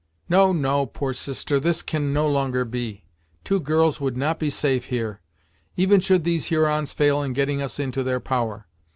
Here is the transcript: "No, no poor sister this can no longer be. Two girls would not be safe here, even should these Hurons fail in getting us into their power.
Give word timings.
"No, 0.27 0.51
no 0.51 0.87
poor 0.87 1.13
sister 1.13 1.59
this 1.59 1.83
can 1.83 2.11
no 2.11 2.27
longer 2.27 2.65
be. 2.65 3.05
Two 3.43 3.59
girls 3.59 4.01
would 4.01 4.17
not 4.17 4.39
be 4.39 4.49
safe 4.49 4.85
here, 4.85 5.21
even 5.77 5.99
should 5.99 6.23
these 6.23 6.45
Hurons 6.47 6.91
fail 6.91 7.21
in 7.21 7.33
getting 7.33 7.61
us 7.61 7.77
into 7.77 8.01
their 8.01 8.19
power. 8.19 8.65